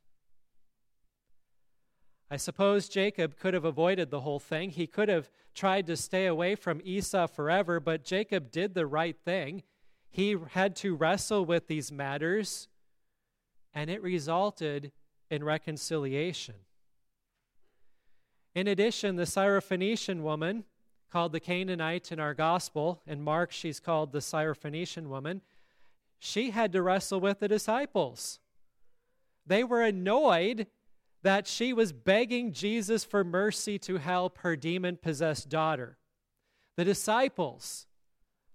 I 2.31 2.37
suppose 2.37 2.89
Jacob 2.89 3.37
could 3.37 3.55
have 3.55 3.65
avoided 3.65 4.13
the 4.13 4.21
whole 4.21 4.39
thing. 4.39 4.71
He 4.71 4.87
could 4.87 5.09
have 5.09 5.29
tried 5.53 5.89
to 5.89 5.97
stay 5.97 6.27
away 6.27 6.55
from 6.55 6.81
Esau 6.85 7.27
forever, 7.27 7.81
but 7.81 8.05
Jacob 8.05 8.53
did 8.53 8.75
the 8.75 8.87
right 8.87 9.17
thing. 9.25 9.65
He 10.11 10.37
had 10.51 10.77
to 10.77 10.95
wrestle 10.95 11.45
with 11.45 11.67
these 11.67 11.91
matters, 11.91 12.69
and 13.75 13.91
it 13.91 14.03
resulted 14.03 14.93
in 15.31 15.45
reconciliation. 15.45 16.57
In 18.55 18.67
addition, 18.67 19.17
the 19.17 19.25
Syrophoenician 19.25 20.23
woman, 20.23 20.65
called 21.11 21.33
the 21.33 21.41
Canaanite 21.41 22.13
in 22.13 22.21
our 22.21 22.35
gospel, 22.35 23.01
in 23.07 23.23
Mark, 23.23 23.53
she's 23.53 23.81
called 23.81 24.13
the 24.13 24.19
Syrophoenician 24.19 25.07
woman, 25.07 25.43
she 26.19 26.51
had 26.51 26.73
to 26.73 26.83
wrestle 26.83 27.21
with 27.21 27.41
the 27.41 27.49
disciples. 27.49 28.41
They 29.47 29.65
were 29.65 29.83
annoyed 29.83 30.67
that 31.23 31.47
she 31.47 31.73
was 31.73 31.93
begging 31.93 32.53
Jesus 32.53 33.05
for 33.05 33.25
mercy 33.25 33.79
to 33.81 33.99
help 33.99 34.39
her 34.39 34.57
demon 34.57 34.99
possessed 35.01 35.49
daughter. 35.49 35.99
The 36.77 36.85
disciples, 36.85 37.87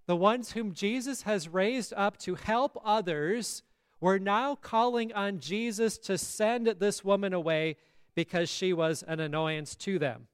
the 0.06 0.16
ones 0.16 0.52
whom 0.52 0.72
Jesus 0.72 1.22
has 1.22 1.48
raised 1.48 1.92
up 1.96 2.18
to 2.18 2.34
help 2.34 2.80
others, 2.84 3.62
were 4.00 4.18
now 4.18 4.54
calling 4.54 5.12
on 5.12 5.40
Jesus 5.40 5.98
to 5.98 6.18
send 6.18 6.66
this 6.66 7.04
woman 7.04 7.32
away 7.32 7.76
because 8.14 8.48
she 8.48 8.72
was 8.72 9.02
an 9.06 9.20
annoyance 9.20 9.74
to 9.76 9.98
them. 9.98 10.28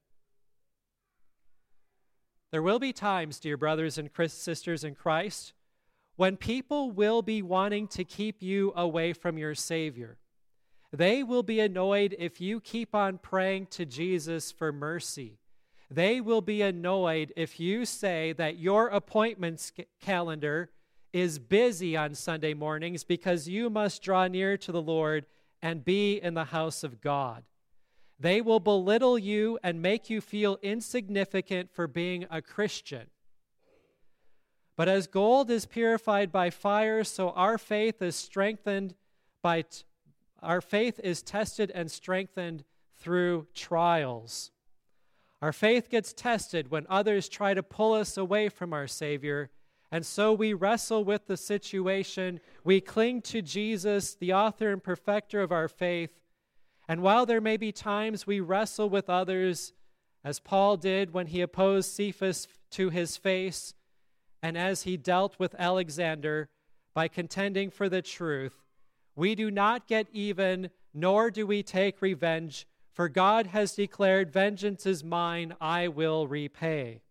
There 2.50 2.62
will 2.62 2.78
be 2.78 2.92
times, 2.92 3.40
dear 3.40 3.56
brothers 3.56 3.96
and 3.98 4.10
sisters 4.28 4.84
in 4.84 4.94
Christ, 4.94 5.54
when 6.16 6.36
people 6.36 6.90
will 6.90 7.22
be 7.22 7.40
wanting 7.40 7.88
to 7.88 8.04
keep 8.04 8.42
you 8.42 8.72
away 8.76 9.12
from 9.12 9.38
your 9.38 9.54
Savior. 9.54 10.18
They 10.92 11.22
will 11.22 11.42
be 11.42 11.60
annoyed 11.60 12.14
if 12.18 12.40
you 12.40 12.60
keep 12.60 12.94
on 12.94 13.16
praying 13.16 13.68
to 13.68 13.86
Jesus 13.86 14.52
for 14.52 14.70
mercy. 14.70 15.38
They 15.90 16.20
will 16.20 16.42
be 16.42 16.60
annoyed 16.60 17.32
if 17.36 17.58
you 17.58 17.86
say 17.86 18.32
that 18.34 18.58
your 18.58 18.88
appointments 18.88 19.72
calendar 20.00 20.70
is 21.12 21.38
busy 21.38 21.96
on 21.96 22.14
Sunday 22.14 22.54
mornings 22.54 23.04
because 23.04 23.48
you 23.48 23.68
must 23.68 24.02
draw 24.02 24.26
near 24.28 24.56
to 24.56 24.72
the 24.72 24.82
Lord 24.82 25.26
and 25.60 25.84
be 25.84 26.16
in 26.16 26.34
the 26.34 26.46
house 26.46 26.82
of 26.82 27.00
God. 27.00 27.44
They 28.18 28.40
will 28.40 28.60
belittle 28.60 29.18
you 29.18 29.58
and 29.62 29.82
make 29.82 30.08
you 30.08 30.20
feel 30.20 30.58
insignificant 30.62 31.70
for 31.72 31.86
being 31.86 32.26
a 32.30 32.40
Christian. 32.40 33.06
But 34.76 34.88
as 34.88 35.06
gold 35.06 35.50
is 35.50 35.66
purified 35.66 36.32
by 36.32 36.50
fire, 36.50 37.04
so 37.04 37.30
our 37.30 37.58
faith 37.58 38.00
is 38.00 38.16
strengthened 38.16 38.94
by 39.42 39.62
t- 39.62 39.82
our 40.42 40.60
faith 40.60 40.98
is 41.04 41.22
tested 41.22 41.70
and 41.72 41.90
strengthened 41.90 42.64
through 42.96 43.46
trials. 43.54 44.50
Our 45.40 45.52
faith 45.52 45.90
gets 45.90 46.12
tested 46.12 46.70
when 46.70 46.86
others 46.88 47.28
try 47.28 47.54
to 47.54 47.62
pull 47.62 47.94
us 47.94 48.16
away 48.16 48.48
from 48.48 48.72
our 48.72 48.86
Savior, 48.86 49.50
and 49.92 50.06
so 50.06 50.32
we 50.32 50.54
wrestle 50.54 51.04
with 51.04 51.26
the 51.26 51.36
situation. 51.36 52.40
We 52.64 52.80
cling 52.80 53.20
to 53.22 53.42
Jesus, 53.42 54.14
the 54.14 54.32
author 54.32 54.72
and 54.72 54.82
perfecter 54.82 55.42
of 55.42 55.52
our 55.52 55.68
faith. 55.68 56.18
And 56.88 57.02
while 57.02 57.26
there 57.26 57.42
may 57.42 57.58
be 57.58 57.72
times 57.72 58.26
we 58.26 58.40
wrestle 58.40 58.88
with 58.88 59.10
others, 59.10 59.74
as 60.24 60.40
Paul 60.40 60.78
did 60.78 61.12
when 61.12 61.26
he 61.26 61.42
opposed 61.42 61.92
Cephas 61.92 62.48
to 62.70 62.88
his 62.88 63.18
face, 63.18 63.74
and 64.42 64.56
as 64.56 64.84
he 64.84 64.96
dealt 64.96 65.38
with 65.38 65.54
Alexander 65.58 66.48
by 66.94 67.06
contending 67.06 67.70
for 67.70 67.90
the 67.90 68.02
truth, 68.02 68.64
we 69.14 69.34
do 69.34 69.50
not 69.50 69.86
get 69.86 70.06
even, 70.10 70.70
nor 70.94 71.30
do 71.30 71.46
we 71.46 71.62
take 71.62 72.00
revenge, 72.00 72.66
for 72.94 73.10
God 73.10 73.48
has 73.48 73.74
declared, 73.74 74.32
Vengeance 74.32 74.86
is 74.86 75.04
mine, 75.04 75.54
I 75.60 75.88
will 75.88 76.26
repay. 76.26 77.02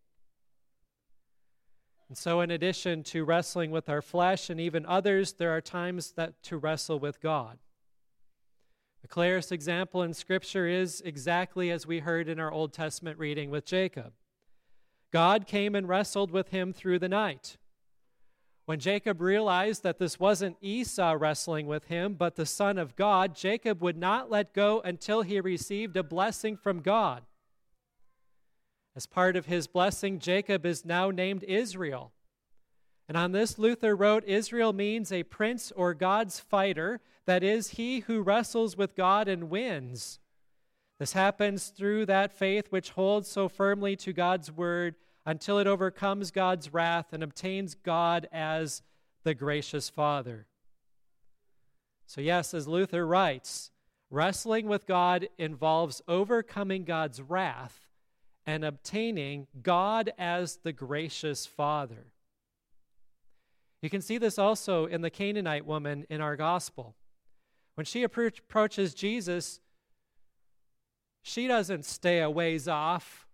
And 2.11 2.17
so, 2.17 2.41
in 2.41 2.51
addition 2.51 3.03
to 3.03 3.23
wrestling 3.23 3.71
with 3.71 3.87
our 3.87 4.01
flesh 4.01 4.49
and 4.49 4.59
even 4.59 4.85
others, 4.85 5.31
there 5.31 5.55
are 5.55 5.61
times 5.61 6.11
that 6.17 6.43
to 6.43 6.57
wrestle 6.57 6.99
with 6.99 7.21
God. 7.21 7.57
The 9.01 9.07
clearest 9.07 9.53
example 9.53 10.03
in 10.03 10.13
Scripture 10.13 10.67
is 10.67 11.01
exactly 11.05 11.71
as 11.71 11.87
we 11.87 11.99
heard 11.99 12.27
in 12.27 12.37
our 12.37 12.51
Old 12.51 12.73
Testament 12.73 13.17
reading 13.17 13.49
with 13.49 13.63
Jacob. 13.63 14.11
God 15.13 15.47
came 15.47 15.73
and 15.73 15.87
wrestled 15.87 16.31
with 16.31 16.49
him 16.49 16.73
through 16.73 16.99
the 16.99 17.07
night. 17.07 17.55
When 18.65 18.81
Jacob 18.81 19.21
realized 19.21 19.81
that 19.83 19.97
this 19.97 20.19
wasn't 20.19 20.57
Esau 20.59 21.15
wrestling 21.17 21.65
with 21.65 21.85
him, 21.85 22.15
but 22.15 22.35
the 22.35 22.45
Son 22.45 22.77
of 22.77 22.97
God, 22.97 23.37
Jacob 23.37 23.81
would 23.81 23.95
not 23.95 24.29
let 24.29 24.53
go 24.53 24.81
until 24.81 25.21
he 25.21 25.39
received 25.39 25.95
a 25.95 26.03
blessing 26.03 26.57
from 26.57 26.81
God. 26.81 27.23
As 28.95 29.05
part 29.05 29.35
of 29.35 29.45
his 29.45 29.67
blessing, 29.67 30.19
Jacob 30.19 30.65
is 30.65 30.83
now 30.83 31.11
named 31.11 31.43
Israel. 31.43 32.11
And 33.07 33.17
on 33.17 33.31
this, 33.31 33.57
Luther 33.57 33.95
wrote 33.95 34.23
Israel 34.25 34.73
means 34.73 35.11
a 35.11 35.23
prince 35.23 35.71
or 35.71 35.93
God's 35.93 36.39
fighter, 36.39 36.99
that 37.25 37.43
is, 37.43 37.71
he 37.71 38.01
who 38.01 38.21
wrestles 38.21 38.75
with 38.75 38.95
God 38.95 39.27
and 39.27 39.49
wins. 39.49 40.19
This 40.99 41.13
happens 41.13 41.67
through 41.67 42.05
that 42.07 42.31
faith 42.31 42.67
which 42.69 42.91
holds 42.91 43.27
so 43.27 43.47
firmly 43.47 43.95
to 43.97 44.13
God's 44.13 44.51
word 44.51 44.95
until 45.25 45.57
it 45.59 45.67
overcomes 45.67 46.31
God's 46.31 46.73
wrath 46.73 47.07
and 47.11 47.23
obtains 47.23 47.75
God 47.75 48.27
as 48.31 48.81
the 49.23 49.33
gracious 49.33 49.89
Father. 49.89 50.47
So, 52.05 52.21
yes, 52.21 52.53
as 52.53 52.67
Luther 52.67 53.05
writes, 53.05 53.71
wrestling 54.09 54.67
with 54.67 54.85
God 54.85 55.29
involves 55.37 56.01
overcoming 56.07 56.83
God's 56.83 57.21
wrath 57.21 57.90
and 58.45 58.63
obtaining 58.65 59.47
God 59.61 60.11
as 60.17 60.57
the 60.57 60.73
gracious 60.73 61.45
Father. 61.45 62.07
You 63.81 63.89
can 63.89 64.01
see 64.01 64.17
this 64.17 64.37
also 64.37 64.85
in 64.85 65.01
the 65.01 65.09
Canaanite 65.09 65.65
woman 65.65 66.05
in 66.09 66.21
our 66.21 66.35
gospel. 66.35 66.95
When 67.75 67.85
she 67.85 68.03
approaches 68.03 68.93
Jesus, 68.93 69.59
she 71.23 71.47
doesn't 71.47 71.85
stay 71.85 72.19
a 72.19 72.29
ways 72.29 72.67
off 72.67 73.27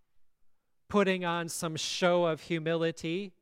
putting 0.88 1.24
on 1.24 1.48
some 1.48 1.76
show 1.76 2.24
of 2.24 2.42
humility. 2.42 3.32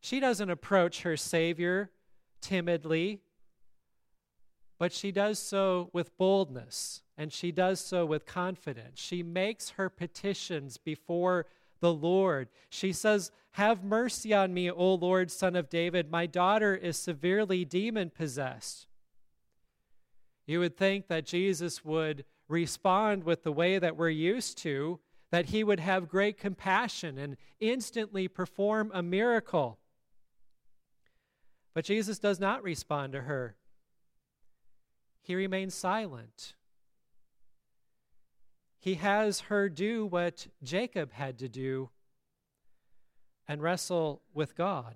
She 0.00 0.20
doesn't 0.20 0.50
approach 0.50 1.02
her 1.02 1.16
Savior 1.16 1.90
timidly, 2.40 3.20
but 4.78 4.92
she 4.92 5.10
does 5.10 5.38
so 5.38 5.90
with 5.92 6.16
boldness 6.16 7.02
and 7.18 7.32
she 7.32 7.50
does 7.50 7.80
so 7.80 8.04
with 8.04 8.26
confidence. 8.26 9.00
She 9.00 9.22
makes 9.22 9.70
her 9.70 9.88
petitions 9.88 10.76
before 10.76 11.46
the 11.80 11.92
Lord. 11.92 12.48
She 12.68 12.92
says, 12.92 13.30
Have 13.52 13.84
mercy 13.84 14.34
on 14.34 14.52
me, 14.52 14.70
O 14.70 14.94
Lord, 14.94 15.30
son 15.30 15.56
of 15.56 15.70
David. 15.70 16.10
My 16.10 16.26
daughter 16.26 16.74
is 16.74 16.96
severely 16.96 17.64
demon 17.64 18.10
possessed. 18.10 18.86
You 20.46 20.60
would 20.60 20.76
think 20.76 21.08
that 21.08 21.26
Jesus 21.26 21.84
would 21.84 22.24
respond 22.48 23.24
with 23.24 23.42
the 23.42 23.52
way 23.52 23.78
that 23.78 23.96
we're 23.96 24.10
used 24.10 24.58
to, 24.58 25.00
that 25.30 25.46
he 25.46 25.64
would 25.64 25.80
have 25.80 26.08
great 26.08 26.38
compassion 26.38 27.18
and 27.18 27.36
instantly 27.58 28.28
perform 28.28 28.90
a 28.94 29.02
miracle. 29.02 29.78
But 31.74 31.84
Jesus 31.84 32.18
does 32.18 32.38
not 32.38 32.62
respond 32.62 33.12
to 33.12 33.22
her. 33.22 33.56
He 35.22 35.34
remains 35.34 35.74
silent. 35.74 36.54
He 38.86 38.94
has 38.94 39.40
her 39.40 39.68
do 39.68 40.06
what 40.06 40.46
Jacob 40.62 41.12
had 41.12 41.40
to 41.40 41.48
do 41.48 41.90
and 43.48 43.60
wrestle 43.60 44.22
with 44.32 44.54
God. 44.54 44.94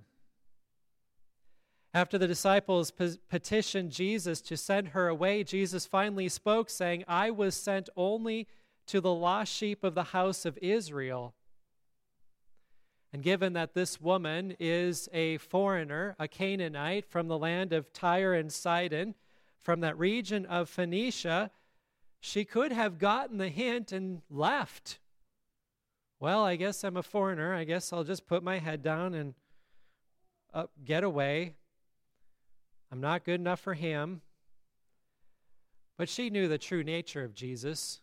After 1.92 2.16
the 2.16 2.28
disciples 2.28 2.92
petitioned 2.92 3.90
Jesus 3.90 4.40
to 4.42 4.56
send 4.56 4.90
her 4.90 5.08
away, 5.08 5.42
Jesus 5.42 5.86
finally 5.86 6.28
spoke, 6.28 6.70
saying, 6.70 7.02
I 7.08 7.32
was 7.32 7.56
sent 7.56 7.88
only 7.96 8.46
to 8.86 9.00
the 9.00 9.12
lost 9.12 9.52
sheep 9.52 9.82
of 9.82 9.96
the 9.96 10.04
house 10.04 10.44
of 10.44 10.56
Israel. 10.62 11.34
And 13.12 13.24
given 13.24 13.54
that 13.54 13.74
this 13.74 14.00
woman 14.00 14.54
is 14.60 15.08
a 15.12 15.38
foreigner, 15.38 16.14
a 16.16 16.28
Canaanite 16.28 17.06
from 17.06 17.26
the 17.26 17.38
land 17.38 17.72
of 17.72 17.92
Tyre 17.92 18.34
and 18.34 18.52
Sidon, 18.52 19.16
from 19.58 19.80
that 19.80 19.98
region 19.98 20.46
of 20.46 20.68
Phoenicia, 20.68 21.50
she 22.20 22.44
could 22.44 22.70
have 22.72 22.98
gotten 22.98 23.38
the 23.38 23.48
hint 23.48 23.92
and 23.92 24.22
left. 24.30 24.98
Well, 26.20 26.44
I 26.44 26.56
guess 26.56 26.84
I'm 26.84 26.98
a 26.98 27.02
foreigner. 27.02 27.54
I 27.54 27.64
guess 27.64 27.92
I'll 27.92 28.04
just 28.04 28.26
put 28.26 28.42
my 28.42 28.58
head 28.58 28.82
down 28.82 29.14
and 29.14 29.34
uh, 30.52 30.66
get 30.84 31.02
away. 31.02 31.54
I'm 32.92 33.00
not 33.00 33.24
good 33.24 33.40
enough 33.40 33.60
for 33.60 33.74
him. 33.74 34.20
But 35.96 36.08
she 36.08 36.28
knew 36.28 36.48
the 36.48 36.58
true 36.58 36.84
nature 36.84 37.24
of 37.24 37.34
Jesus. 37.34 38.00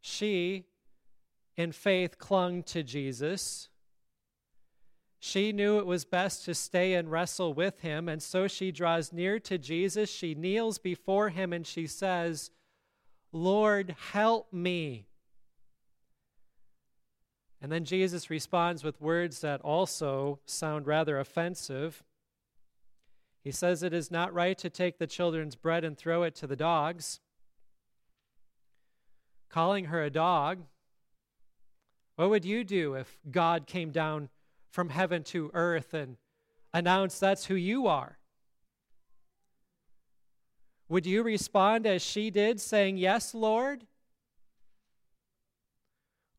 She, 0.00 0.64
in 1.56 1.70
faith, 1.70 2.18
clung 2.18 2.62
to 2.64 2.82
Jesus. 2.82 3.68
She 5.24 5.52
knew 5.52 5.78
it 5.78 5.86
was 5.86 6.04
best 6.04 6.44
to 6.46 6.54
stay 6.54 6.94
and 6.94 7.08
wrestle 7.08 7.54
with 7.54 7.78
him, 7.78 8.08
and 8.08 8.20
so 8.20 8.48
she 8.48 8.72
draws 8.72 9.12
near 9.12 9.38
to 9.38 9.56
Jesus. 9.56 10.10
She 10.10 10.34
kneels 10.34 10.78
before 10.78 11.28
him 11.28 11.52
and 11.52 11.64
she 11.64 11.86
says, 11.86 12.50
Lord, 13.30 13.94
help 14.10 14.52
me. 14.52 15.06
And 17.60 17.70
then 17.70 17.84
Jesus 17.84 18.30
responds 18.30 18.82
with 18.82 19.00
words 19.00 19.42
that 19.42 19.60
also 19.60 20.40
sound 20.44 20.88
rather 20.88 21.20
offensive. 21.20 22.02
He 23.44 23.52
says 23.52 23.84
it 23.84 23.94
is 23.94 24.10
not 24.10 24.34
right 24.34 24.58
to 24.58 24.68
take 24.68 24.98
the 24.98 25.06
children's 25.06 25.54
bread 25.54 25.84
and 25.84 25.96
throw 25.96 26.24
it 26.24 26.34
to 26.34 26.48
the 26.48 26.56
dogs. 26.56 27.20
Calling 29.48 29.84
her 29.84 30.02
a 30.02 30.10
dog. 30.10 30.64
What 32.16 32.28
would 32.28 32.44
you 32.44 32.64
do 32.64 32.94
if 32.94 33.20
God 33.30 33.68
came 33.68 33.92
down 33.92 34.28
from 34.72 34.88
heaven 34.88 35.22
to 35.22 35.50
earth 35.54 35.94
and 35.94 36.16
announce 36.72 37.18
that's 37.18 37.44
who 37.46 37.54
you 37.54 37.86
are? 37.86 38.18
Would 40.88 41.06
you 41.06 41.22
respond 41.22 41.86
as 41.86 42.02
she 42.02 42.30
did, 42.30 42.60
saying, 42.60 42.96
Yes, 42.96 43.34
Lord? 43.34 43.86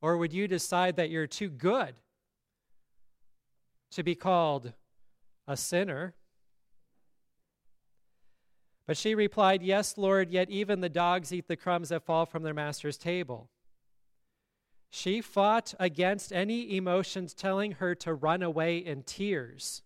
Or 0.02 0.18
would 0.18 0.34
you 0.34 0.48
decide 0.48 0.98
that 0.98 1.10
you're 1.10 1.28
too 1.28 1.50
good 1.50 1.96
to 3.92 4.04
be 4.04 4.16
called 4.16 4.74
a 5.48 5.56
sinner? 5.56 6.14
But 8.86 8.98
she 8.98 9.16
replied, 9.16 9.64
Yes, 9.64 9.98
Lord, 9.98 10.30
yet 10.30 10.50
even 10.50 10.82
the 10.82 10.90
dogs 10.90 11.32
eat 11.32 11.48
the 11.48 11.56
crumbs 11.56 11.90
that 11.90 12.04
fall 12.04 12.26
from 12.26 12.44
their 12.44 12.54
master's 12.54 12.98
table. 12.98 13.50
She 14.96 15.22
fought 15.22 15.74
against 15.80 16.32
any 16.32 16.78
emotions 16.78 17.34
telling 17.34 17.72
her 17.74 17.96
to 17.96 18.14
run 18.14 18.44
away 18.44 18.78
in 18.78 19.02
tears. 19.02 19.82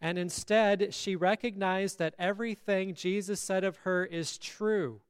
And 0.00 0.18
instead, 0.18 0.92
she 0.92 1.14
recognized 1.14 2.00
that 2.00 2.16
everything 2.18 2.92
Jesus 2.92 3.40
said 3.40 3.62
of 3.62 3.76
her 3.78 4.04
is 4.04 4.36
true, 4.36 5.02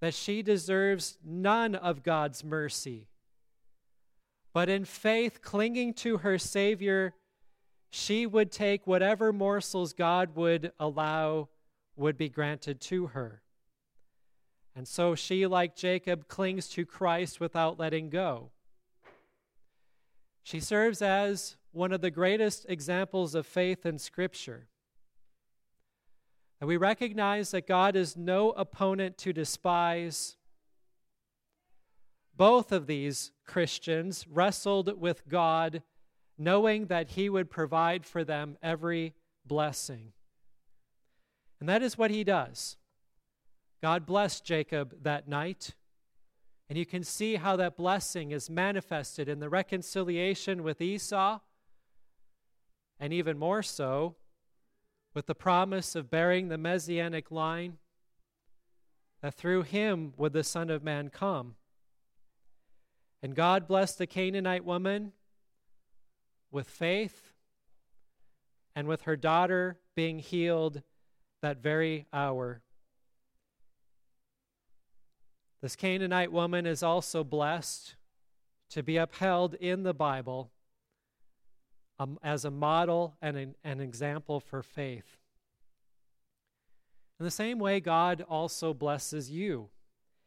that 0.00 0.12
she 0.12 0.42
deserves 0.42 1.18
none 1.24 1.76
of 1.76 2.02
God's 2.02 2.42
mercy. 2.42 3.06
But 4.52 4.68
in 4.68 4.84
faith, 4.84 5.40
clinging 5.40 5.94
to 5.94 6.18
her 6.18 6.36
Savior, 6.36 7.14
she 7.90 8.26
would 8.26 8.50
take 8.50 8.88
whatever 8.88 9.32
morsels 9.32 9.92
God 9.92 10.34
would 10.34 10.72
allow 10.80 11.48
would 11.94 12.18
be 12.18 12.28
granted 12.28 12.80
to 12.80 13.06
her. 13.06 13.40
And 14.74 14.88
so 14.88 15.14
she, 15.14 15.46
like 15.46 15.76
Jacob, 15.76 16.28
clings 16.28 16.68
to 16.70 16.86
Christ 16.86 17.40
without 17.40 17.78
letting 17.78 18.08
go. 18.08 18.50
She 20.42 20.60
serves 20.60 21.02
as 21.02 21.56
one 21.72 21.92
of 21.92 22.00
the 22.00 22.10
greatest 22.10 22.66
examples 22.68 23.34
of 23.34 23.46
faith 23.46 23.86
in 23.86 23.98
Scripture. 23.98 24.68
And 26.60 26.68
we 26.68 26.76
recognize 26.76 27.50
that 27.50 27.66
God 27.66 27.96
is 27.96 28.16
no 28.16 28.50
opponent 28.50 29.18
to 29.18 29.32
despise. 29.32 30.36
Both 32.36 32.72
of 32.72 32.86
these 32.86 33.32
Christians 33.46 34.26
wrestled 34.28 35.00
with 35.00 35.28
God 35.28 35.82
knowing 36.38 36.86
that 36.86 37.10
He 37.10 37.28
would 37.28 37.50
provide 37.50 38.06
for 38.06 38.24
them 38.24 38.56
every 38.62 39.14
blessing. 39.44 40.12
And 41.60 41.68
that 41.68 41.82
is 41.82 41.98
what 41.98 42.10
He 42.10 42.24
does. 42.24 42.76
God 43.82 44.06
blessed 44.06 44.44
Jacob 44.44 45.02
that 45.02 45.26
night. 45.26 45.74
And 46.68 46.78
you 46.78 46.86
can 46.86 47.02
see 47.02 47.34
how 47.34 47.56
that 47.56 47.76
blessing 47.76 48.30
is 48.30 48.48
manifested 48.48 49.28
in 49.28 49.40
the 49.40 49.48
reconciliation 49.48 50.62
with 50.62 50.80
Esau, 50.80 51.40
and 52.98 53.12
even 53.12 53.36
more 53.36 53.62
so 53.62 54.14
with 55.12 55.26
the 55.26 55.34
promise 55.34 55.94
of 55.96 56.10
bearing 56.10 56.48
the 56.48 56.56
messianic 56.56 57.30
line, 57.30 57.78
that 59.20 59.34
through 59.34 59.62
him 59.62 60.14
would 60.16 60.32
the 60.32 60.44
Son 60.44 60.70
of 60.70 60.82
Man 60.82 61.10
come. 61.10 61.56
And 63.22 63.34
God 63.34 63.66
blessed 63.66 63.98
the 63.98 64.06
Canaanite 64.06 64.64
woman 64.64 65.12
with 66.50 66.68
faith 66.68 67.32
and 68.74 68.88
with 68.88 69.02
her 69.02 69.16
daughter 69.16 69.78
being 69.94 70.20
healed 70.20 70.82
that 71.42 71.62
very 71.62 72.06
hour. 72.12 72.62
This 75.62 75.76
Canaanite 75.76 76.32
woman 76.32 76.66
is 76.66 76.82
also 76.82 77.22
blessed 77.22 77.94
to 78.70 78.82
be 78.82 78.96
upheld 78.96 79.54
in 79.54 79.84
the 79.84 79.94
Bible 79.94 80.50
um, 82.00 82.18
as 82.22 82.44
a 82.44 82.50
model 82.50 83.14
and 83.22 83.36
an, 83.36 83.54
an 83.62 83.80
example 83.80 84.40
for 84.40 84.62
faith. 84.62 85.18
In 87.20 87.24
the 87.24 87.30
same 87.30 87.60
way, 87.60 87.78
God 87.78 88.24
also 88.28 88.74
blesses 88.74 89.30
you. 89.30 89.68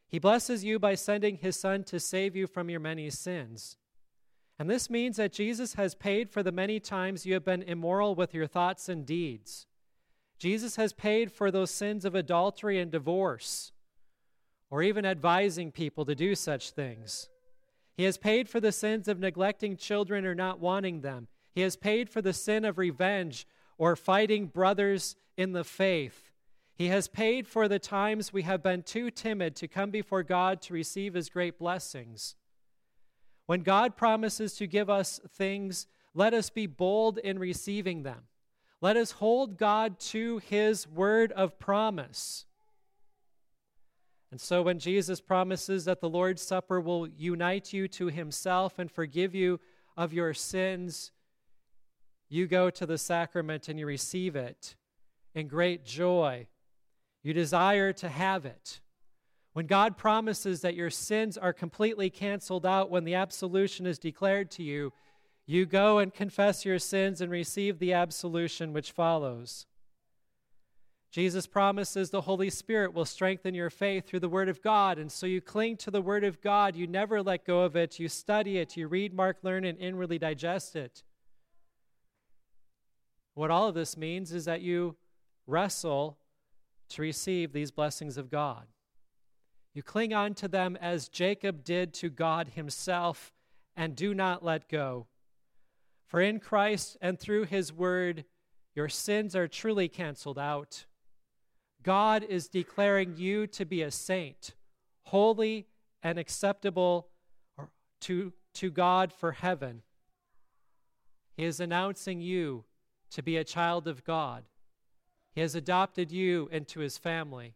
He 0.07 0.19
blesses 0.19 0.63
you 0.63 0.79
by 0.79 0.95
sending 0.95 1.35
his 1.35 1.59
Son 1.59 1.83
to 1.85 1.99
save 1.99 2.35
you 2.35 2.47
from 2.47 2.69
your 2.69 2.79
many 2.79 3.09
sins. 3.09 3.75
And 4.57 4.69
this 4.69 4.89
means 4.89 5.17
that 5.17 5.33
Jesus 5.33 5.73
has 5.73 5.95
paid 5.95 6.29
for 6.29 6.41
the 6.41 6.53
many 6.53 6.79
times 6.79 7.25
you 7.25 7.33
have 7.33 7.43
been 7.43 7.63
immoral 7.63 8.15
with 8.15 8.33
your 8.33 8.47
thoughts 8.47 8.87
and 8.87 9.05
deeds. 9.05 9.67
Jesus 10.37 10.77
has 10.77 10.93
paid 10.93 11.31
for 11.31 11.51
those 11.51 11.71
sins 11.71 12.05
of 12.05 12.15
adultery 12.15 12.79
and 12.79 12.89
divorce, 12.89 13.73
or 14.75 14.83
even 14.83 15.05
advising 15.05 15.71
people 15.71 16.03
to 16.03 16.13
do 16.13 16.35
such 16.35 16.71
things. 16.71 17.29
He 17.95 18.03
has 18.03 18.17
paid 18.17 18.49
for 18.49 18.59
the 18.59 18.73
sins 18.73 19.07
of 19.07 19.21
neglecting 19.21 19.77
children 19.77 20.25
or 20.25 20.35
not 20.35 20.59
wanting 20.59 20.99
them. 20.99 21.29
He 21.53 21.61
has 21.61 21.77
paid 21.77 22.09
for 22.09 22.21
the 22.21 22.33
sin 22.33 22.65
of 22.65 22.77
revenge 22.77 23.47
or 23.77 23.95
fighting 23.95 24.47
brothers 24.47 25.15
in 25.37 25.53
the 25.53 25.63
faith. 25.63 26.29
He 26.73 26.87
has 26.87 27.07
paid 27.07 27.47
for 27.47 27.69
the 27.69 27.79
times 27.79 28.33
we 28.33 28.41
have 28.41 28.61
been 28.61 28.83
too 28.83 29.09
timid 29.09 29.55
to 29.55 29.69
come 29.69 29.91
before 29.91 30.23
God 30.23 30.61
to 30.63 30.73
receive 30.73 31.13
His 31.13 31.29
great 31.29 31.57
blessings. 31.57 32.35
When 33.45 33.61
God 33.61 33.95
promises 33.95 34.55
to 34.55 34.67
give 34.67 34.89
us 34.89 35.21
things, 35.37 35.87
let 36.13 36.33
us 36.33 36.49
be 36.49 36.67
bold 36.67 37.17
in 37.19 37.39
receiving 37.39 38.03
them. 38.03 38.23
Let 38.81 38.97
us 38.97 39.11
hold 39.11 39.57
God 39.57 40.01
to 40.11 40.39
his 40.39 40.85
word 40.85 41.31
of 41.31 41.59
promise. 41.59 42.43
And 44.35 44.41
so, 44.41 44.63
when 44.63 44.79
Jesus 44.79 45.21
promises 45.21 45.85
that 45.85 46.01
the 46.01 46.09
Lord's 46.09 46.41
Supper 46.41 46.81
will 46.81 47.07
unite 47.07 47.71
you 47.71 47.87
to 47.87 48.07
himself 48.07 48.77
and 48.79 48.91
forgive 48.91 49.33
you 49.33 49.61
of 49.95 50.11
your 50.11 50.33
sins, 50.33 51.13
you 52.27 52.45
go 52.45 52.69
to 52.69 52.85
the 52.85 52.97
sacrament 52.97 53.69
and 53.69 53.79
you 53.79 53.85
receive 53.85 54.35
it 54.35 54.75
in 55.33 55.47
great 55.47 55.85
joy. 55.85 56.47
You 57.23 57.31
desire 57.31 57.93
to 57.93 58.09
have 58.09 58.45
it 58.45 58.81
When 59.53 59.67
God 59.67 59.95
promises 59.95 60.59
that 60.59 60.75
your 60.75 60.89
sins 60.89 61.37
are 61.37 61.53
completely 61.53 62.09
canceled 62.09 62.65
out 62.65 62.91
when 62.91 63.05
the 63.05 63.15
absolution 63.15 63.85
is 63.85 63.97
declared 63.97 64.51
to 64.51 64.63
you, 64.63 64.91
you 65.45 65.65
go 65.65 65.99
and 65.99 66.13
confess 66.13 66.65
your 66.65 66.79
sins 66.79 67.21
and 67.21 67.31
receive 67.31 67.79
the 67.79 67.93
absolution 67.93 68.73
which 68.73 68.91
follows. 68.91 69.65
Jesus 71.15 71.47
promises 71.47 72.09
the 72.09 72.19
Holy 72.19 72.49
Spirit 72.49 72.93
will 72.93 73.05
strengthen 73.05 73.55
your 73.55 73.69
faith 73.69 74.05
through 74.05 74.19
the 74.19 74.27
Word 74.27 74.49
of 74.49 74.61
God. 74.61 74.99
And 74.99 75.09
so 75.09 75.25
you 75.25 75.39
cling 75.39 75.77
to 75.77 75.89
the 75.89 76.01
Word 76.01 76.25
of 76.25 76.41
God. 76.41 76.75
You 76.75 76.87
never 76.87 77.23
let 77.23 77.45
go 77.45 77.61
of 77.61 77.77
it. 77.77 77.97
You 78.01 78.09
study 78.09 78.57
it. 78.57 78.75
You 78.75 78.89
read, 78.89 79.13
mark, 79.13 79.37
learn, 79.41 79.63
and 79.63 79.77
inwardly 79.77 80.19
digest 80.19 80.75
it. 80.75 81.03
What 83.33 83.49
all 83.49 83.69
of 83.69 83.75
this 83.75 83.95
means 83.95 84.33
is 84.33 84.43
that 84.43 84.59
you 84.59 84.97
wrestle 85.47 86.17
to 86.89 87.01
receive 87.01 87.53
these 87.53 87.71
blessings 87.71 88.17
of 88.17 88.29
God. 88.29 88.65
You 89.73 89.83
cling 89.83 90.13
on 90.13 90.33
to 90.33 90.49
them 90.49 90.77
as 90.81 91.07
Jacob 91.07 91.63
did 91.63 91.93
to 91.93 92.09
God 92.09 92.49
himself 92.55 93.31
and 93.73 93.95
do 93.95 94.13
not 94.13 94.43
let 94.43 94.67
go. 94.67 95.07
For 96.07 96.19
in 96.19 96.41
Christ 96.41 96.97
and 97.01 97.17
through 97.17 97.45
his 97.45 97.71
word, 97.71 98.25
your 98.75 98.89
sins 98.89 99.33
are 99.33 99.47
truly 99.47 99.87
canceled 99.87 100.37
out. 100.37 100.83
God 101.85 102.23
is 102.23 102.47
declaring 102.47 103.15
you 103.15 103.45
to 103.45 103.63
be 103.63 103.83
a 103.83 103.91
saint, 103.91 104.55
holy 105.03 105.67
and 106.01 106.17
acceptable 106.17 107.09
to, 108.01 108.33
to 108.55 108.71
God 108.71 109.13
for 109.13 109.33
heaven. 109.33 109.83
He 111.37 111.45
is 111.45 111.59
announcing 111.59 112.21
you 112.21 112.65
to 113.11 113.21
be 113.21 113.37
a 113.37 113.43
child 113.43 113.87
of 113.87 114.03
God. 114.03 114.45
He 115.35 115.41
has 115.41 115.53
adopted 115.53 116.11
you 116.11 116.49
into 116.51 116.79
his 116.79 116.97
family. 116.97 117.53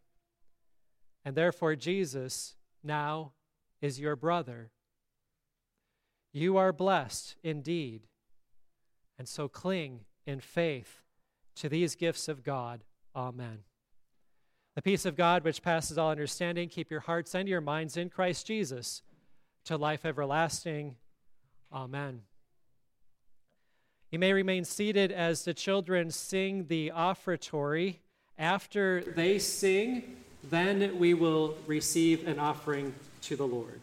And 1.24 1.34
therefore, 1.34 1.74
Jesus 1.74 2.54
now 2.84 3.32
is 3.82 3.98
your 3.98 4.14
brother. 4.14 4.70
You 6.32 6.56
are 6.56 6.72
blessed 6.72 7.34
indeed. 7.42 8.02
And 9.18 9.26
so 9.26 9.48
cling 9.48 10.02
in 10.24 10.38
faith 10.38 11.02
to 11.56 11.68
these 11.68 11.96
gifts 11.96 12.28
of 12.28 12.44
God. 12.44 12.84
Amen. 13.16 13.64
The 14.80 14.92
peace 14.92 15.04
of 15.04 15.14
God, 15.14 15.44
which 15.44 15.60
passes 15.60 15.98
all 15.98 16.10
understanding, 16.10 16.70
keep 16.70 16.90
your 16.90 17.00
hearts 17.00 17.34
and 17.34 17.46
your 17.46 17.60
minds 17.60 17.98
in 17.98 18.08
Christ 18.08 18.46
Jesus 18.46 19.02
to 19.66 19.76
life 19.76 20.06
everlasting. 20.06 20.96
Amen. 21.70 22.22
You 24.10 24.18
may 24.18 24.32
remain 24.32 24.64
seated 24.64 25.12
as 25.12 25.44
the 25.44 25.52
children 25.52 26.10
sing 26.10 26.64
the 26.68 26.92
offertory. 26.92 27.98
After 28.38 29.02
they 29.02 29.38
sing, 29.38 30.16
then 30.44 30.98
we 30.98 31.12
will 31.12 31.58
receive 31.66 32.26
an 32.26 32.38
offering 32.38 32.94
to 33.24 33.36
the 33.36 33.46
Lord. 33.46 33.82